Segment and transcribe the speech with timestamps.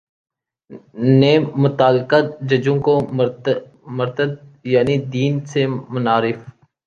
[1.19, 2.19] نے متعلقہ
[2.49, 2.93] ججوں کو
[3.97, 4.29] مرتد
[4.65, 6.39] یعنی دین سے منحرف